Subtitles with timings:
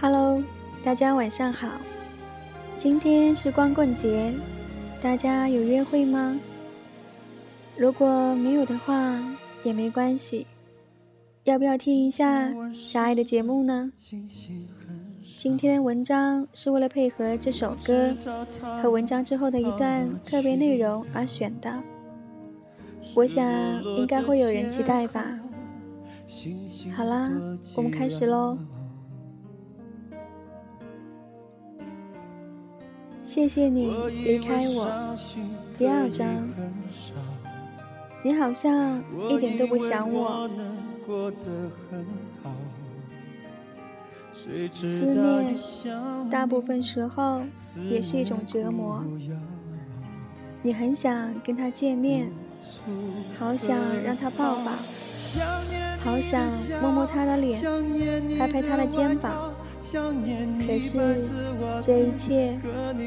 [0.00, 0.42] Hello，
[0.82, 1.68] 大家晚上好。
[2.78, 4.32] 今天是光棍节，
[5.02, 6.40] 大家有约会吗？
[7.76, 9.22] 如果没有的话，
[9.62, 10.46] 也没关系。
[11.44, 13.92] 要不要听一下小爱的节目呢？
[15.22, 18.16] 今天文章是为了配合这首歌
[18.82, 21.70] 和文章之后的一段特别内容而选的。
[23.14, 23.44] 我想
[23.84, 25.38] 应该会有人期待吧。
[26.96, 27.30] 好啦，
[27.76, 28.56] 我们开始喽。
[33.32, 33.88] 谢谢你
[34.24, 35.16] 离开我，
[35.78, 36.48] 第二章。
[38.24, 40.50] 你好像一点都不想我。
[44.32, 45.54] 思念，
[46.28, 47.40] 大部分时候
[47.88, 49.00] 也是一种折磨。
[50.60, 52.28] 你很想跟他见面，
[53.38, 54.72] 好想让他抱抱，
[56.02, 56.42] 好想
[56.82, 57.62] 摸摸他的脸，
[58.36, 59.54] 拍拍他的肩膀。
[59.82, 60.92] 可是，
[61.82, 62.56] 这一切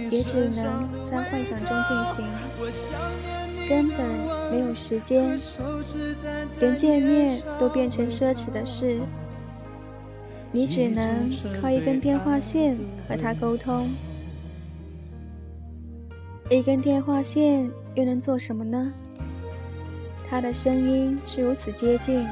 [0.09, 3.97] 也只能在幻想中进行，根本
[4.51, 5.39] 没有时间，
[6.59, 8.99] 连见面都变成奢侈的事。
[10.51, 13.89] 你只能靠一根电话线和他沟通，
[16.49, 18.91] 一根电话线又能做什么呢？
[20.29, 22.27] 他的声音是如此接近，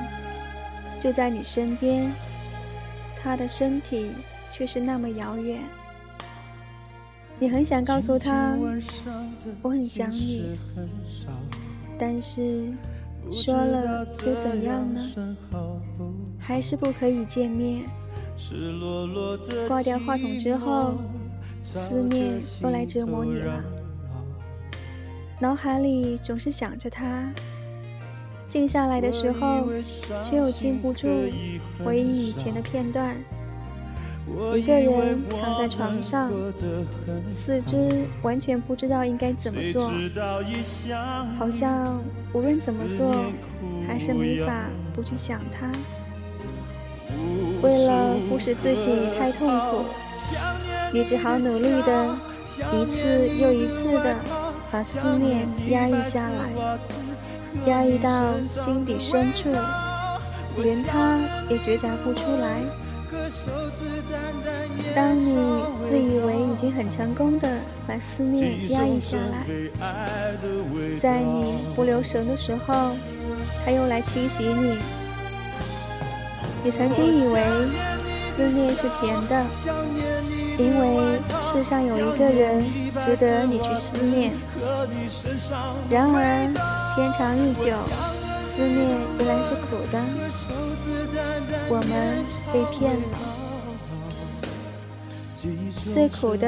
[0.99, 2.11] 就在你身边，
[3.21, 4.09] 他的身体。
[4.61, 5.59] 却是那么遥远。
[7.39, 8.55] 你很想告诉他，
[9.63, 10.55] 我很想你，
[11.97, 12.71] 但是
[13.43, 15.35] 说了又怎样呢？
[16.37, 17.85] 还是不可以见面。
[19.67, 20.93] 挂掉话筒之后，
[21.63, 21.79] 思
[22.11, 23.63] 念又来折磨你了。
[25.39, 27.33] 脑海里总是想着他，
[28.51, 29.67] 静下来的时候，
[30.23, 31.07] 却又禁不住
[31.83, 33.15] 回忆以前的片段。
[34.57, 36.31] 一个人躺在床上，
[37.45, 39.91] 四肢完全不知道应该怎么做，
[41.37, 42.01] 好像
[42.33, 43.25] 无论怎么做，
[43.87, 45.69] 还是没法不去想他。
[47.61, 49.85] 为了不使自己太痛苦，
[50.93, 52.15] 你只好努力的
[52.55, 54.15] 一次又一次的
[54.71, 56.51] 把思念压抑下来，
[57.65, 59.49] 压抑到心底深处，
[60.61, 62.61] 连他也觉察不出来。
[64.95, 65.35] 当你
[65.89, 69.45] 自以为已经很成功的把思念压抑下来，
[71.01, 72.95] 在你不留神的时候，
[73.65, 74.77] 他又来侵袭你。
[76.63, 77.43] 你曾经以为
[78.37, 79.45] 思念是甜的，
[80.57, 81.19] 因为
[81.51, 82.63] 世上有一个人
[83.05, 84.31] 值得你去思念。
[85.89, 86.47] 然而
[86.95, 87.75] 天长日久，
[88.55, 89.99] 思念原来是苦的，
[91.69, 91.91] 我们
[92.51, 93.01] 被骗了。
[95.93, 96.45] 最苦的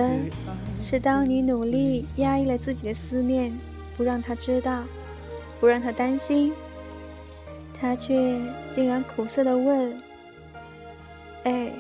[0.84, 3.52] 是，当你努力压抑了自己的思念，
[3.98, 4.84] 不让他知道，
[5.60, 6.54] 不让他担心，
[7.80, 8.40] 他却
[8.76, 9.98] 竟然苦涩的问
[11.46, 11.72] ：“哎，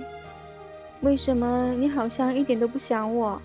[1.02, 3.40] 为什么你好像一点都不想我？”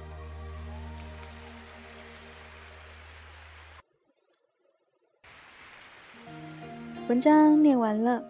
[7.08, 8.22] 文章念完了。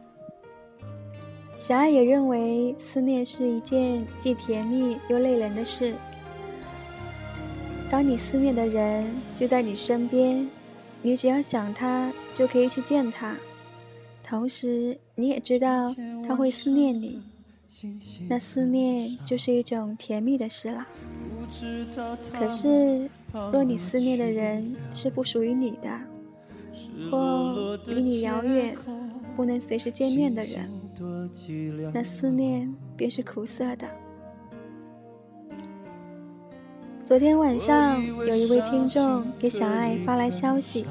[1.58, 5.92] 小爱也认为，思念是一件既甜蜜又累人的事。
[7.90, 9.04] 当你思念的人
[9.36, 10.48] 就在你身边，
[11.02, 13.34] 你只要想他，就可以去见他。
[14.22, 15.92] 同时，你也知道
[16.28, 17.20] 他会思念你，
[18.28, 20.86] 那思念就是一种甜蜜的事了。
[22.32, 25.88] 可是，若你思念的人是不属于你的，
[27.10, 28.76] 或离你遥远，
[29.36, 30.68] 不能随时见面的人。
[31.92, 33.86] 那思念便是苦涩的。
[37.04, 40.84] 昨天晚上，有一位听众给小爱发来消息，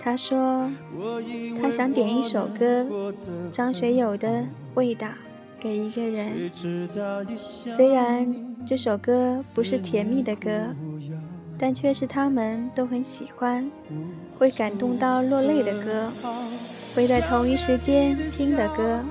[0.00, 0.70] 他说
[1.60, 2.86] 他想点一首歌，
[3.50, 4.28] 张学友的
[4.74, 5.06] 《味道》
[5.58, 6.48] 给一个人。
[7.76, 8.32] 虽然
[8.64, 10.50] 这首歌不是甜蜜的歌，
[11.58, 13.68] 但却是他们都很喜欢，
[14.38, 16.12] 会感动到落泪的歌。
[16.94, 19.04] 会在同一时间听的歌，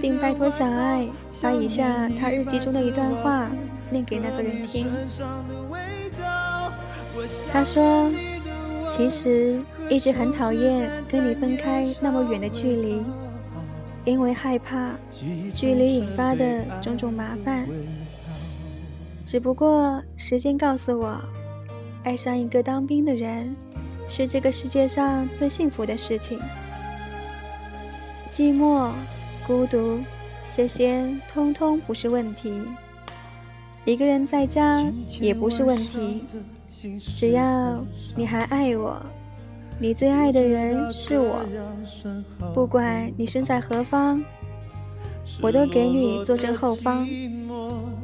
[0.00, 1.06] 并拜托小爱
[1.40, 3.48] 把以下他日记中的一段话
[3.90, 4.86] 念给那个人听。
[7.52, 8.10] 他说
[8.96, 13.02] ：“其实一直很讨厌跟你分开那么远的距离，
[14.04, 14.96] 因为害怕
[15.54, 17.68] 距离引发的种种麻烦。
[19.26, 21.20] 只不过时间告诉我，
[22.04, 23.54] 爱上一个当兵的人。”
[24.08, 26.38] 是这个世界上最幸福的事情。
[28.36, 28.92] 寂寞、
[29.44, 29.98] 孤独、
[30.54, 32.62] 这些通通不是问题。
[33.84, 34.80] 一个人在家
[35.20, 36.24] 也不是问题，
[37.00, 37.84] 只要
[38.16, 38.96] 你还爱我，
[39.80, 41.44] 你最爱的人是我，
[42.54, 44.22] 不管你身在何方，
[45.42, 47.04] 我都给你坐正后方。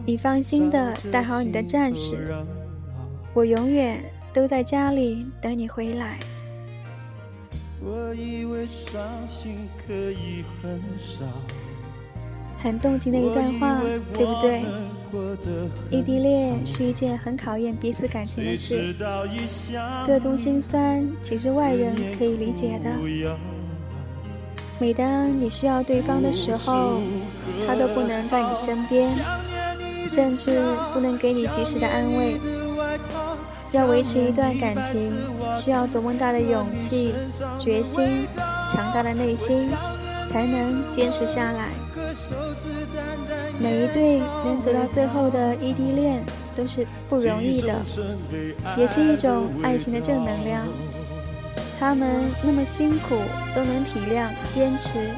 [0.04, 2.34] 你放心的带好你的战士，
[3.34, 4.02] 我永远
[4.34, 6.18] 都在家里等你回来。
[12.60, 13.80] 很动情的一段话，
[14.12, 14.62] 对不对？
[15.90, 18.94] 异地恋是一件很考验彼此感情的事，
[20.06, 22.90] 各种心酸，其实外人可以理解的。
[24.80, 27.00] 每当你需要对方的时候，
[27.66, 29.08] 他都不能在你身边，
[30.14, 30.60] 甚至
[30.92, 32.40] 不能给你及时的安慰。
[33.72, 35.12] 要维持一段感情，
[35.58, 37.14] 需要多么大的勇气、
[37.58, 39.70] 决心、强大的内心，
[40.30, 41.70] 才能坚持下来。
[43.58, 46.22] 每一对能走到最后的异地恋
[46.54, 47.74] 都是不容易的，
[48.76, 50.66] 也是一种爱情的正能量。
[51.80, 53.16] 他们那么辛苦
[53.56, 55.08] 都能体谅、坚持，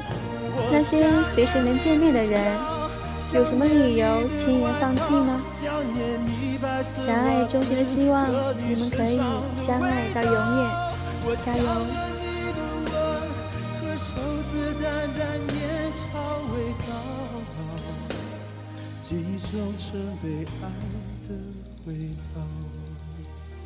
[0.71, 2.57] 那些随时能见面的人，
[3.35, 5.41] 有什么理由轻言放弃呢？
[7.05, 9.17] 小爱衷心的希望你们可以
[9.67, 10.71] 相爱到永远，
[11.43, 11.63] 加油！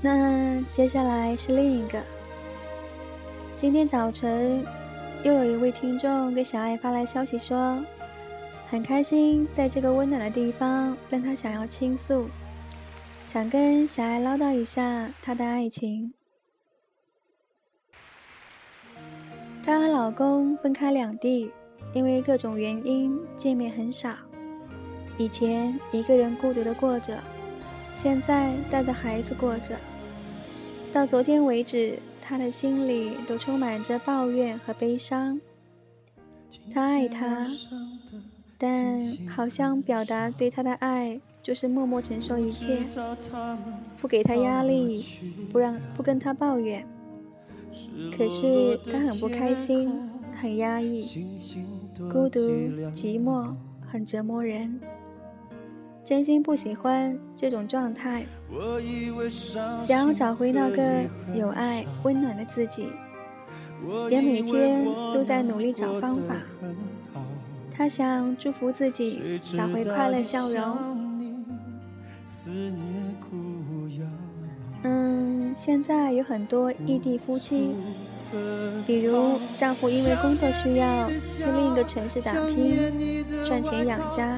[0.01, 2.01] 那接下来是另一个。
[3.61, 4.65] 今天早晨，
[5.21, 7.77] 又有一位听众给小爱发来消息说，
[8.69, 12.29] 很开心在这个温暖的地方，让他想要倾诉，
[13.27, 16.13] 想跟小爱唠叨一下她的爱情。
[19.65, 21.51] 她和老公分开两地，
[21.95, 24.15] 因为各种原因见面很少。
[25.17, 27.17] 以前一个人孤独的过着，
[28.01, 29.75] 现在带着孩子过着。
[30.93, 35.41] 到昨天为止，他的心里都充满着抱怨和悲伤。
[36.71, 37.45] 他爱他，
[38.59, 42.79] 但好像表达对他的爱就是默默承受一切，
[44.01, 45.01] 不给他压力，
[45.51, 46.85] 不让不跟他抱怨。
[48.17, 49.89] 可是他很不开心，
[50.41, 51.01] 很压抑，
[52.11, 52.39] 孤独
[52.93, 53.53] 寂寞，
[53.89, 54.77] 很折磨人。
[56.03, 58.25] 真心不喜欢这种状态，
[59.87, 62.87] 想要找回那个有爱、温暖的自己，
[64.09, 64.83] 也每天
[65.13, 66.35] 都在努力找方法。
[67.79, 70.77] 他想祝福自己找回快乐笑容。
[74.83, 77.73] 嗯，现在有很多异地夫妻。
[78.85, 82.75] 比如，丈夫因为工作需要去另一个城市打拼，
[83.47, 84.37] 赚钱养家；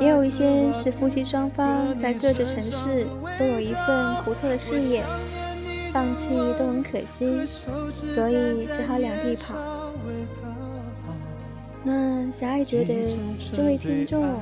[0.00, 3.06] 也有一些是夫妻双方在各自城市
[3.38, 5.04] 都有一份不错的事业，
[5.92, 9.54] 放弃都很可惜，所以只好两地跑。
[11.82, 13.16] 那小爱觉得，
[13.52, 14.38] 这位听众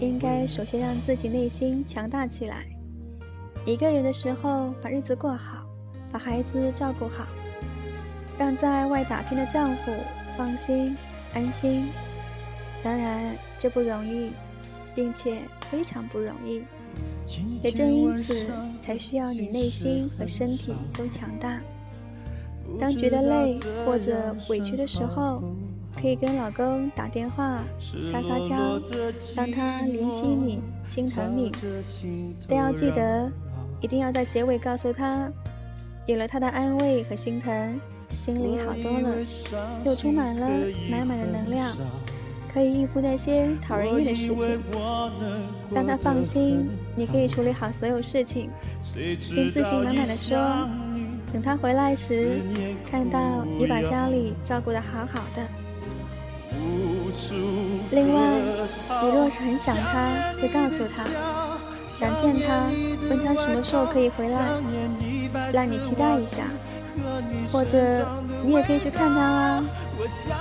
[0.00, 2.66] 应该首先让自己内心强大起来，
[3.64, 5.64] 一个人的时候把日子过好，
[6.10, 7.24] 把孩子照顾好。
[8.38, 9.92] 让在外打拼的丈夫
[10.36, 10.96] 放心
[11.34, 11.86] 安心，
[12.82, 14.30] 当然这不容易，
[14.94, 15.38] 并且
[15.70, 16.62] 非常不容易。
[17.62, 18.50] 也正因此，
[18.82, 21.60] 才需要你内心和身体都强大。
[22.80, 25.42] 当觉得累或者委屈的时候，
[26.00, 28.80] 可以跟老公打电话撒撒娇，
[29.36, 31.50] 让他怜惜你、心疼你。
[32.48, 33.30] 但要记得，
[33.80, 35.30] 一定要在结尾告诉他，
[36.06, 37.80] 有了他的安慰和心疼。
[38.24, 39.16] 心里好多了，
[39.84, 40.48] 又充满了
[40.88, 41.74] 满满的能量，
[42.52, 44.60] 可以应付那些讨人厌的事情。
[45.72, 48.48] 让他放心，你可以处理好所有事情，
[48.94, 49.18] 并
[49.50, 50.38] 自信满满的说
[51.32, 52.38] ：“等他回来时，
[52.88, 55.42] 看到你把家里照顾得好好的。”
[57.90, 58.20] 另外，
[59.02, 61.04] 你若是很想他，就告诉他，
[61.88, 62.66] 想见他，
[63.08, 64.38] 问他什么时候可以回来，
[65.52, 66.44] 让你期待一下。
[67.50, 68.06] 或者
[68.44, 69.64] 你也可以去看他啊，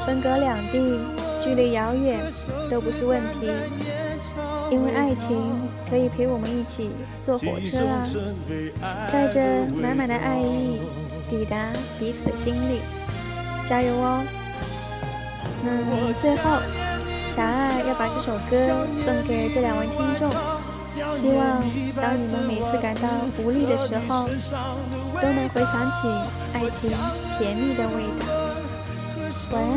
[0.06, 1.00] 分隔两地，
[1.42, 2.20] 距离遥远
[2.70, 3.50] 都不是问题，
[4.70, 6.90] 因为爱情可以陪我们一起
[7.26, 7.88] 坐火车
[8.82, 10.82] 啊，带着满满的爱意
[11.30, 12.82] 抵达彼此的心里，
[13.70, 14.22] 加油哦！
[15.64, 15.70] 那
[16.14, 16.60] 最后，
[17.36, 18.52] 小爱要把这首歌
[19.06, 20.30] 送给这两位听众。
[20.94, 21.64] 希望
[21.96, 23.08] 当你们每次感到
[23.40, 24.28] 无力的时候，
[25.22, 26.08] 都能回想起
[26.54, 26.92] 爱情
[27.38, 28.22] 甜蜜的味道。
[29.52, 29.72] 晚安。